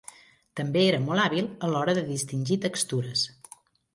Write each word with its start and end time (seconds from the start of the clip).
També 0.59 0.81
era 0.85 1.01
molt 1.03 1.23
hàbil 1.25 1.49
a 1.67 1.69
l'hora 1.75 1.95
de 1.99 2.03
distingir 2.09 2.59
textures. 2.65 3.29